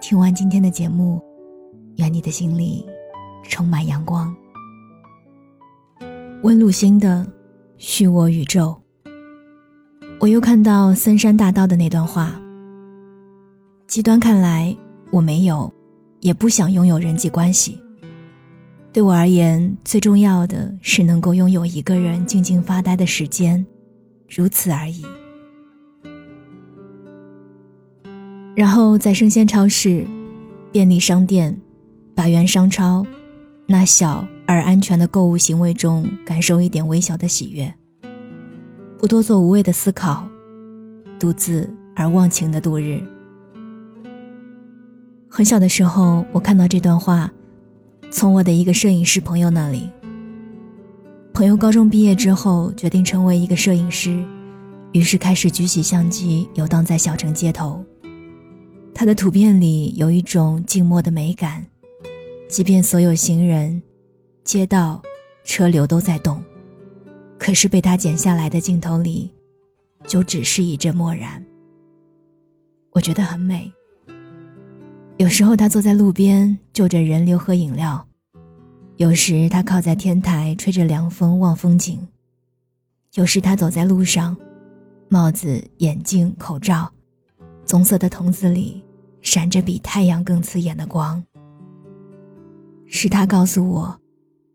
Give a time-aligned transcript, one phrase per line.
[0.00, 1.20] 听完今天的节目，
[1.96, 2.84] 愿你的心里
[3.42, 4.34] 充满阳光。
[6.42, 7.26] 温露心的
[7.78, 8.76] 虚我宇宙。
[10.20, 12.38] 我又看到森山大道的那段话。
[13.86, 14.76] 极端看来，
[15.10, 15.72] 我没有，
[16.20, 17.80] 也不想拥有人际关系。
[18.92, 23.64] 对我而言，最重要的是能够拥有一个人静静发呆的时间，
[24.28, 25.04] 如此而已。
[28.56, 30.06] 然后在生鲜超市、
[30.72, 31.54] 便利商店、
[32.14, 33.06] 百元商超，
[33.66, 37.70] 那小而安全的购物行为中，感受一点微小的喜悦。
[38.98, 40.26] 不多做无谓的思考，
[41.18, 42.98] 独自而忘情的度日。
[45.28, 47.30] 很小的时候，我看到这段话，
[48.10, 49.90] 从我的一个摄影师朋友那里。
[51.34, 54.24] 朋友高中毕业之后，决定成为一个摄影师，
[54.92, 57.84] 于是开始举起相机，游荡在小城街头。
[58.98, 61.62] 他的图片里有一种静默的美感，
[62.48, 63.82] 即便所有行人、
[64.42, 65.02] 街道、
[65.44, 66.42] 车流都在动，
[67.38, 69.30] 可是被他剪下来的镜头里，
[70.06, 71.44] 就只是一阵漠然。
[72.92, 73.70] 我觉得很美。
[75.18, 78.02] 有时候他坐在路边就着人流喝饮料，
[78.96, 82.00] 有时他靠在天台吹着凉风望风景，
[83.12, 84.34] 有时他走在路上，
[85.10, 86.90] 帽子、眼镜、口罩，
[87.66, 88.82] 棕色的筒子里。
[89.26, 91.20] 闪着比太阳更刺眼的光。
[92.86, 94.00] 是他告诉我，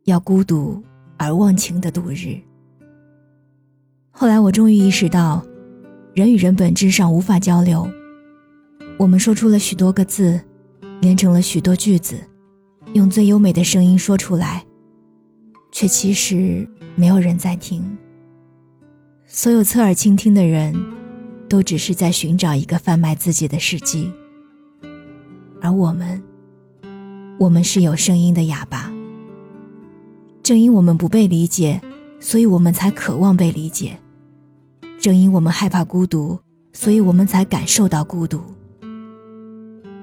[0.05, 0.81] 要孤独
[1.17, 2.39] 而忘情的度日。
[4.11, 5.45] 后来我终于意识到，
[6.13, 7.85] 人与人本质上无法交流。
[8.97, 10.39] 我们说出了许多个字，
[11.01, 12.15] 连成了许多句子，
[12.93, 14.65] 用最优美的声音说出来，
[15.73, 16.65] 却其实
[16.95, 17.83] 没有人在听。
[19.25, 20.73] 所有侧耳倾听的人，
[21.49, 24.09] 都只是在寻找一个贩卖自己的时机。
[25.61, 26.21] 而我们，
[27.39, 28.91] 我们是有声音的哑巴。
[30.41, 31.79] 正因我们不被理解，
[32.19, 33.91] 所以我们才渴望被理解；
[34.99, 36.39] 正因我们害怕孤独，
[36.73, 38.41] 所以我们才感受到孤独。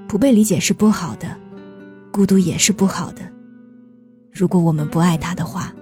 [0.07, 1.37] 不被理解是不好的，
[2.13, 3.23] 孤独也是不好的。
[4.33, 5.75] 如果我们不爱他的话，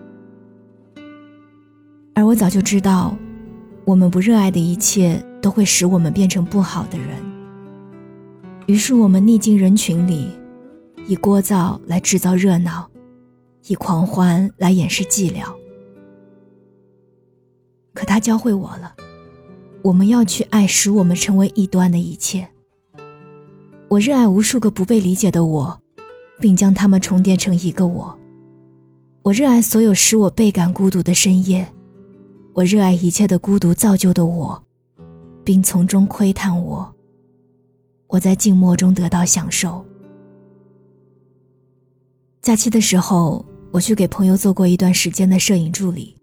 [2.15, 3.15] 而我早就知道，
[3.85, 7.26] 我们不热爱的一切都会使我们变成不好的人。
[8.67, 10.29] 于是我们逆进人群里，
[11.07, 12.91] 以聒噪来制造热闹，
[13.69, 15.45] 以狂欢来掩饰寂寥。
[17.95, 18.93] 可他教会我了，
[19.83, 22.49] 我们要去爱使我们成为异端的一切。
[23.89, 25.81] 我热爱无数个不被理解的我，
[26.41, 28.19] 并将它们重叠成一个我。
[29.23, 31.73] 我热爱所有使我倍感孤独的深夜，
[32.53, 34.61] 我热爱一切的孤独造就的我，
[35.45, 36.96] 并从中窥探我。
[38.09, 39.85] 我在静默中得到享受。
[42.41, 46.17] 假期的时候，我去给朋友做过一段时间的摄影助理。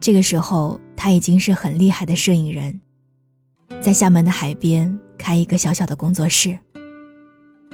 [0.00, 2.80] 这个时候，他已经是很厉害的摄影人，
[3.82, 6.58] 在厦门的海边开一个小小的工作室。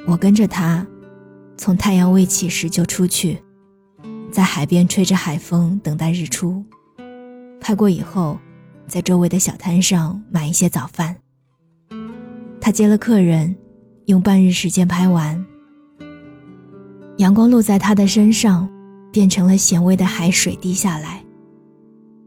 [0.09, 0.85] 我跟着他，
[1.57, 3.41] 从太阳未起时就出去，
[4.33, 6.65] 在海边吹着海风，等待日出。
[7.61, 8.39] 拍过以后，
[8.89, 11.17] 在周围的小摊上买一些早饭。
[12.67, 13.55] 他接了客人，
[14.07, 15.47] 用半日时间拍完。
[17.19, 18.69] 阳光落在他的身上，
[19.13, 21.25] 变成了咸味的海水滴下来。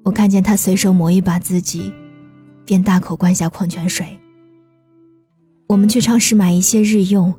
[0.01, 1.91] 我看见他随手抹一把自己，
[2.63, 4.17] 便大口灌下矿泉水。
[5.67, 7.33] 我们去超市买一些日用，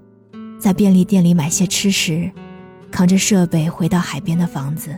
[0.59, 2.31] 在便利店里买些吃食，
[2.91, 4.95] 扛着设备回到海边的房子。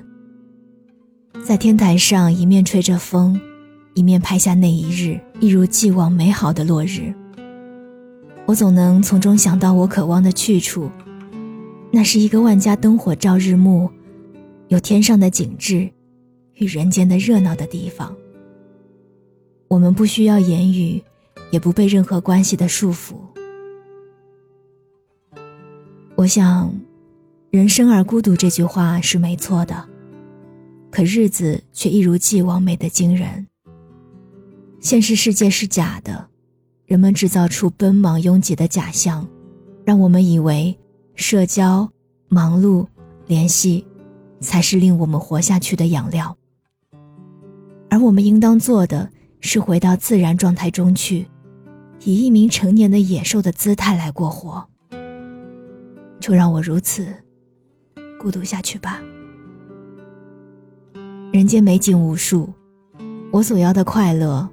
[1.44, 3.40] 在天台上一面吹着风，
[3.94, 7.14] 一面拍下那一日一如既往美好的落日。
[8.44, 10.90] 我总能从中想到我渴望的去处，
[11.90, 13.90] 那是一个万家灯火照日暮，
[14.68, 15.90] 有天上的景致，
[16.54, 18.14] 与人间的热闹的地方。
[19.68, 21.02] 我们不需要言语，
[21.50, 23.14] 也不被任何关系的束缚。
[26.14, 26.74] 我想
[27.50, 29.88] ，“人生而孤独”这句话是没错的，
[30.90, 33.46] 可日子却一如既往美得惊人。
[34.78, 36.31] 现实世界是假的。
[36.92, 39.26] 人们制造出奔忙拥挤的假象，
[39.82, 40.78] 让我们以为
[41.14, 41.90] 社交、
[42.28, 42.86] 忙碌、
[43.26, 43.86] 联系，
[44.40, 46.36] 才是令我们活下去的养料。
[47.88, 49.08] 而我们应当做的
[49.40, 51.26] 是回到自然状态中去，
[52.04, 54.62] 以一名成年的野兽的姿态来过活。
[56.20, 57.06] 就让我如此
[58.20, 59.00] 孤独下去吧。
[61.32, 62.52] 人间美景无数，
[63.30, 64.46] 我所要的快乐，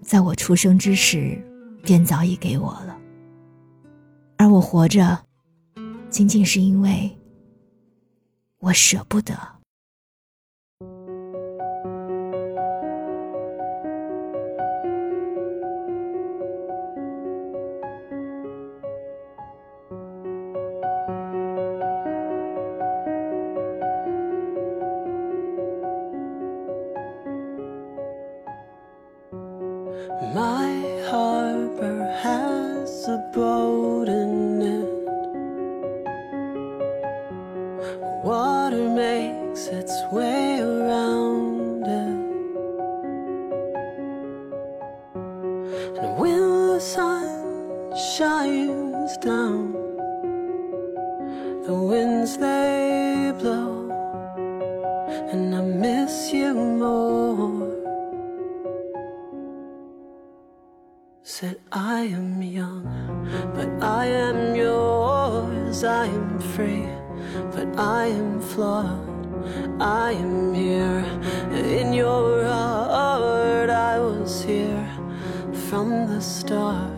[0.00, 1.36] 在我出生之时
[1.82, 2.96] 便早已给我了。
[4.38, 5.18] 而我活着，
[6.08, 7.10] 仅仅是因为
[8.58, 9.34] 我舍不得。
[45.72, 47.24] And when the sun
[48.14, 49.72] shines down,
[51.64, 53.88] the winds they blow,
[55.30, 57.72] and I miss you more.
[61.22, 62.84] Said I am young,
[63.54, 65.84] but I am yours.
[65.84, 66.86] I am free,
[67.50, 69.08] but I am flawed.
[69.80, 71.02] I am here
[71.54, 72.81] in your heart.
[75.72, 76.92] From the start.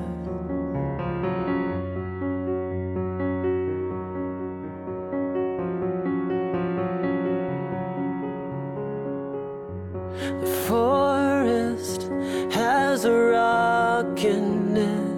[10.40, 12.10] The forest
[12.50, 15.14] has a rock in it.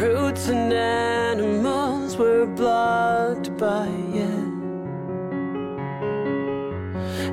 [0.00, 4.46] Roots and animals were blocked by it.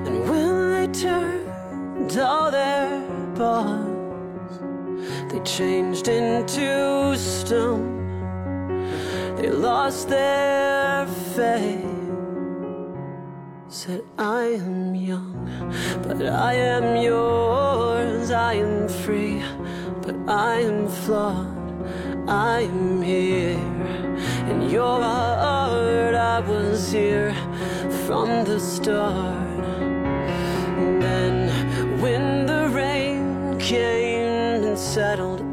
[0.08, 1.44] And when they turned
[5.44, 7.92] changed into stone.
[9.36, 11.06] They lost their
[11.36, 11.94] faith
[13.74, 15.74] said I am young,
[16.04, 18.30] but I am yours.
[18.30, 19.42] I am free,
[20.04, 21.58] but I am flawed.
[22.30, 23.58] I am here
[24.52, 26.14] in your heart.
[26.14, 27.34] I was here
[28.06, 29.64] from the start.
[30.78, 34.03] And then when the rain came and
[34.94, 35.53] settled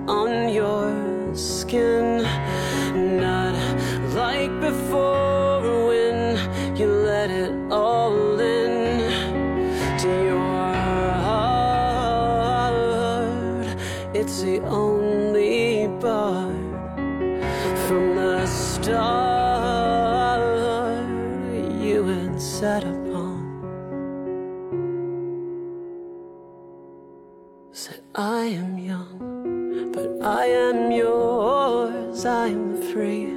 [27.73, 32.27] Said I am young, but I am yours.
[32.27, 33.33] I am free,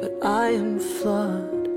[0.00, 1.68] but I am flawed.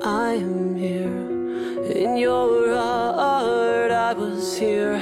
[0.00, 3.90] I am here in your heart.
[3.90, 5.00] I was here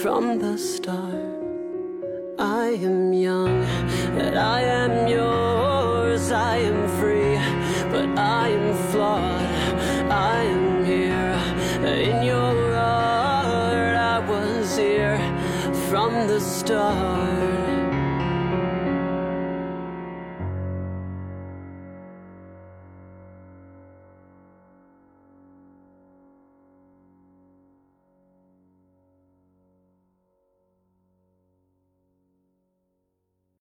[0.00, 1.14] from the start.
[2.38, 3.64] I am young,
[4.20, 6.30] and I am yours.
[6.30, 6.91] I am
[16.26, 17.51] the stars.